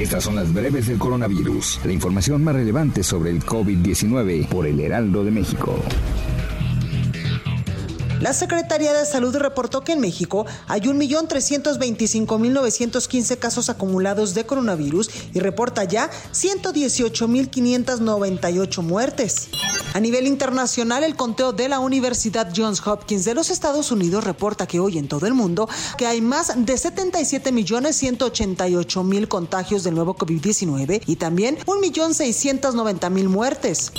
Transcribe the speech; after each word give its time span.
Estas 0.00 0.24
son 0.24 0.34
las 0.36 0.52
breves 0.54 0.86
del 0.86 0.98
coronavirus, 0.98 1.80
la 1.84 1.92
información 1.92 2.42
más 2.42 2.54
relevante 2.54 3.02
sobre 3.02 3.32
el 3.32 3.44
COVID-19 3.44 4.48
por 4.48 4.66
el 4.66 4.80
Heraldo 4.80 5.24
de 5.24 5.30
México. 5.30 5.78
La 8.18 8.32
Secretaría 8.32 8.94
de 8.94 9.04
Salud 9.04 9.36
reportó 9.36 9.84
que 9.84 9.92
en 9.92 10.00
México 10.00 10.46
hay 10.68 10.80
1.325.915 10.80 13.38
casos 13.38 13.68
acumulados 13.68 14.32
de 14.32 14.46
coronavirus 14.46 15.10
y 15.34 15.40
reporta 15.40 15.84
ya 15.84 16.08
118.598 16.32 18.82
muertes. 18.82 19.50
A 19.92 19.98
nivel 19.98 20.28
internacional, 20.28 21.02
el 21.02 21.16
conteo 21.16 21.52
de 21.52 21.68
la 21.68 21.80
Universidad 21.80 22.52
Johns 22.54 22.86
Hopkins 22.86 23.24
de 23.24 23.34
los 23.34 23.50
Estados 23.50 23.90
Unidos 23.90 24.22
reporta 24.22 24.68
que 24.68 24.78
hoy 24.78 24.98
en 24.98 25.08
todo 25.08 25.26
el 25.26 25.34
mundo 25.34 25.68
que 25.98 26.06
hay 26.06 26.20
más 26.20 26.52
de 26.54 26.74
77.188.000 26.74 29.26
contagios 29.26 29.82
del 29.82 29.96
nuevo 29.96 30.14
COVID-19 30.14 31.02
y 31.06 31.16
también 31.16 31.58
1.690.000 31.66 33.28
muertes. 33.28 33.90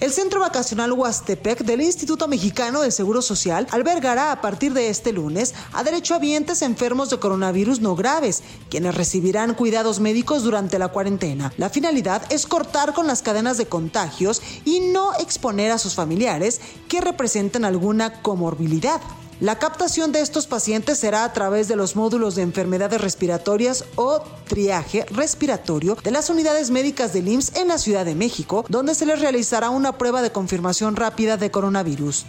El 0.00 0.12
Centro 0.12 0.38
Vacacional 0.38 0.92
Huastepec 0.92 1.64
del 1.64 1.80
Instituto 1.80 2.28
Mexicano 2.28 2.82
del 2.82 2.92
Seguro 2.92 3.20
Social 3.20 3.66
albergará 3.70 4.30
a 4.30 4.40
partir 4.40 4.72
de 4.72 4.90
este 4.90 5.12
lunes 5.12 5.54
a 5.72 5.82
derechohabientes 5.82 6.62
enfermos 6.62 7.10
de 7.10 7.18
coronavirus 7.18 7.80
no 7.80 7.96
graves, 7.96 8.44
quienes 8.70 8.94
recibirán 8.94 9.54
cuidados 9.54 9.98
médicos 9.98 10.44
durante 10.44 10.78
la 10.78 10.88
cuarentena. 10.88 11.52
La 11.56 11.68
finalidad 11.68 12.22
es 12.30 12.46
cortar 12.46 12.92
con 12.92 13.08
las 13.08 13.22
cadenas 13.22 13.56
de 13.56 13.66
contagios 13.66 14.40
y 14.64 14.80
no 14.80 15.14
exponer 15.38 15.70
a 15.70 15.78
sus 15.78 15.94
familiares 15.94 16.60
que 16.88 17.00
representan 17.00 17.64
alguna 17.64 18.22
comorbilidad. 18.22 19.00
La 19.38 19.60
captación 19.60 20.10
de 20.10 20.20
estos 20.20 20.48
pacientes 20.48 20.98
será 20.98 21.22
a 21.22 21.32
través 21.32 21.68
de 21.68 21.76
los 21.76 21.94
módulos 21.94 22.34
de 22.34 22.42
enfermedades 22.42 23.00
respiratorias 23.00 23.84
o 23.94 24.20
triaje 24.48 25.06
respiratorio 25.12 25.96
de 26.02 26.10
las 26.10 26.28
unidades 26.28 26.70
médicas 26.70 27.12
del 27.12 27.28
IMSS 27.28 27.54
en 27.54 27.68
la 27.68 27.78
Ciudad 27.78 28.04
de 28.04 28.16
México, 28.16 28.64
donde 28.68 28.96
se 28.96 29.06
les 29.06 29.20
realizará 29.20 29.70
una 29.70 29.96
prueba 29.96 30.22
de 30.22 30.32
confirmación 30.32 30.96
rápida 30.96 31.36
de 31.36 31.52
coronavirus. 31.52 32.26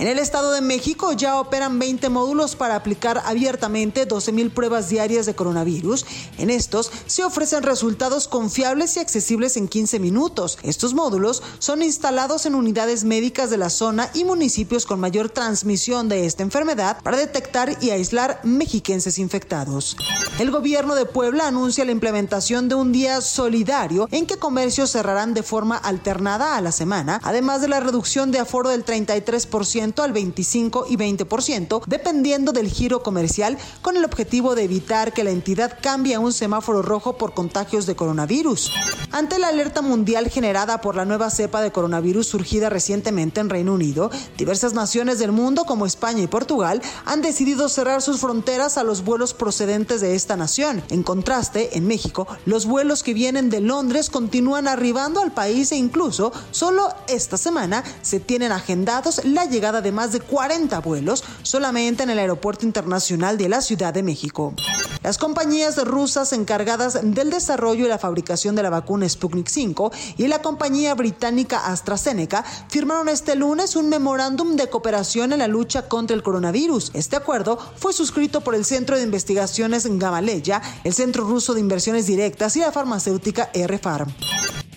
En 0.00 0.08
el 0.08 0.18
Estado 0.18 0.52
de 0.52 0.62
México 0.62 1.12
ya 1.12 1.38
operan 1.38 1.78
20 1.78 2.08
módulos 2.08 2.56
para 2.56 2.74
aplicar 2.74 3.20
abiertamente 3.26 4.08
12.000 4.08 4.50
pruebas 4.50 4.88
diarias 4.88 5.26
de 5.26 5.34
coronavirus. 5.34 6.06
En 6.38 6.48
estos 6.48 6.90
se 7.04 7.22
ofrecen 7.22 7.62
resultados 7.62 8.26
confiables 8.26 8.96
y 8.96 9.00
accesibles 9.00 9.58
en 9.58 9.68
15 9.68 9.98
minutos. 9.98 10.56
Estos 10.62 10.94
módulos 10.94 11.42
son 11.58 11.82
instalados 11.82 12.46
en 12.46 12.54
unidades 12.54 13.04
médicas 13.04 13.50
de 13.50 13.58
la 13.58 13.68
zona 13.68 14.08
y 14.14 14.24
municipios 14.24 14.86
con 14.86 15.00
mayor 15.00 15.28
transmisión 15.28 16.08
de 16.08 16.24
esta 16.24 16.44
enfermedad 16.44 17.02
para 17.02 17.18
detectar 17.18 17.76
y 17.82 17.90
aislar 17.90 18.40
mexiquenses 18.42 19.18
infectados. 19.18 19.98
El 20.38 20.50
gobierno 20.50 20.94
de 20.94 21.04
Puebla 21.04 21.46
anuncia 21.46 21.84
la 21.84 21.92
implementación 21.92 22.70
de 22.70 22.74
un 22.74 22.92
día 22.92 23.20
solidario 23.20 24.08
en 24.10 24.24
que 24.24 24.38
comercios 24.38 24.92
cerrarán 24.92 25.34
de 25.34 25.42
forma 25.42 25.76
alternada 25.76 26.56
a 26.56 26.62
la 26.62 26.72
semana, 26.72 27.20
además 27.22 27.60
de 27.60 27.68
la 27.68 27.80
reducción 27.80 28.30
de 28.30 28.38
aforo 28.38 28.70
del 28.70 28.86
33% 28.86 29.89
al 29.98 30.12
25 30.12 30.86
y 30.88 30.96
20%, 30.96 31.82
dependiendo 31.86 32.52
del 32.52 32.68
giro 32.68 33.02
comercial, 33.02 33.58
con 33.82 33.96
el 33.96 34.04
objetivo 34.04 34.54
de 34.54 34.64
evitar 34.64 35.12
que 35.12 35.24
la 35.24 35.30
entidad 35.30 35.78
cambie 35.82 36.14
a 36.14 36.20
un 36.20 36.32
semáforo 36.32 36.82
rojo 36.82 37.18
por 37.18 37.34
contagios 37.34 37.86
de 37.86 37.96
coronavirus. 37.96 38.70
Ante 39.10 39.40
la 39.40 39.48
alerta 39.48 39.82
mundial 39.82 40.28
generada 40.28 40.80
por 40.80 40.94
la 40.94 41.04
nueva 41.04 41.30
cepa 41.30 41.60
de 41.60 41.72
coronavirus 41.72 42.28
surgida 42.28 42.70
recientemente 42.70 43.40
en 43.40 43.50
Reino 43.50 43.74
Unido, 43.74 44.10
diversas 44.38 44.72
naciones 44.72 45.18
del 45.18 45.32
mundo 45.32 45.64
como 45.64 45.84
España 45.86 46.22
y 46.22 46.28
Portugal 46.28 46.80
han 47.04 47.20
decidido 47.20 47.68
cerrar 47.68 48.02
sus 48.02 48.20
fronteras 48.20 48.78
a 48.78 48.84
los 48.84 49.04
vuelos 49.04 49.34
procedentes 49.34 50.00
de 50.00 50.14
esta 50.14 50.36
nación. 50.36 50.82
En 50.90 51.02
contraste, 51.02 51.76
en 51.76 51.88
México, 51.88 52.28
los 52.46 52.66
vuelos 52.66 53.02
que 53.02 53.14
vienen 53.14 53.50
de 53.50 53.60
Londres 53.60 54.10
continúan 54.10 54.68
arribando 54.68 55.20
al 55.20 55.32
país 55.32 55.72
e 55.72 55.76
incluso 55.76 56.32
solo 56.52 56.88
esta 57.08 57.36
semana 57.36 57.82
se 58.02 58.20
tienen 58.20 58.52
agendados 58.52 59.24
la 59.24 59.46
llegada 59.46 59.79
de 59.80 59.92
más 59.92 60.12
de 60.12 60.20
40 60.20 60.78
vuelos 60.80 61.24
solamente 61.42 62.02
en 62.02 62.10
el 62.10 62.18
Aeropuerto 62.18 62.66
Internacional 62.66 63.38
de 63.38 63.48
la 63.48 63.60
Ciudad 63.60 63.92
de 63.92 64.02
México. 64.02 64.54
Las 65.02 65.16
compañías 65.16 65.82
rusas 65.82 66.32
encargadas 66.34 66.98
del 67.02 67.30
desarrollo 67.30 67.86
y 67.86 67.88
la 67.88 67.98
fabricación 67.98 68.54
de 68.54 68.62
la 68.62 68.68
vacuna 68.68 69.08
Sputnik 69.08 69.48
5 69.48 69.90
y 70.18 70.28
la 70.28 70.42
compañía 70.42 70.94
británica 70.94 71.66
AstraZeneca 71.66 72.44
firmaron 72.68 73.08
este 73.08 73.34
lunes 73.34 73.76
un 73.76 73.88
memorándum 73.88 74.56
de 74.56 74.68
cooperación 74.68 75.32
en 75.32 75.38
la 75.38 75.48
lucha 75.48 75.88
contra 75.88 76.14
el 76.14 76.22
coronavirus. 76.22 76.90
Este 76.92 77.16
acuerdo 77.16 77.58
fue 77.76 77.94
suscrito 77.94 78.42
por 78.42 78.54
el 78.54 78.66
Centro 78.66 78.96
de 78.96 79.02
Investigaciones 79.02 79.86
Gamaleya, 79.86 80.60
el 80.84 80.92
Centro 80.92 81.24
Ruso 81.24 81.54
de 81.54 81.60
Inversiones 81.60 82.06
Directas 82.06 82.56
y 82.56 82.60
la 82.60 82.72
farmacéutica 82.72 83.50
R-Farm. 83.54 84.12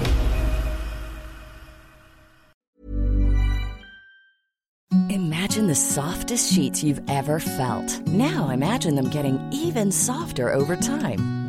Imagine 5.11 5.67
the 5.69 5.75
softest 5.75 6.53
sheets 6.53 6.83
you've 6.83 7.03
ever 7.09 7.39
felt. 7.39 8.01
Now 8.09 8.49
imagine 8.51 8.97
them 8.97 9.09
getting 9.11 9.39
even 9.53 9.93
softer 9.93 10.53
over 10.53 10.75
time. 10.75 11.44